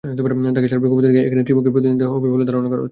তবে 0.55 0.67
সার্বিক 0.71 0.91
অবস্থা 0.93 1.07
দেখে 1.09 1.21
এখানে 1.27 1.41
ত্রিমুখী 1.45 1.69
প্রতিদ্বন্দ্বিতা 1.73 2.11
হবে 2.13 2.27
বলে 2.33 2.43
ধারণা 2.47 2.59
করা 2.61 2.67
হচ্ছে। 2.71 2.79